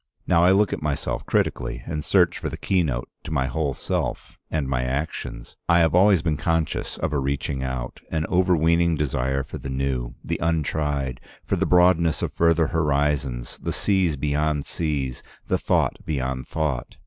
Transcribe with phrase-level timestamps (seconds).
[0.25, 4.39] Now I look at myself critically and search for the keynote to my whole self,
[4.49, 9.43] and my actions, I have always been conscious of a reaching out, an overweening desire
[9.43, 15.21] for the new, the untried, for the broadness of further horizons, the seas beyond seas,
[15.47, 16.97] the thought beyond thought.